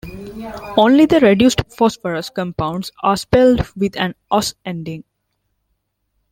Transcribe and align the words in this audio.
Only 0.77 1.05
the 1.05 1.19
reduced 1.19 1.61
phosphorus 1.69 2.31
compounds 2.31 2.91
are 3.03 3.15
spelled 3.15 3.67
with 3.75 3.95
an 3.97 4.15
"ous" 4.31 4.55
ending. 4.65 5.03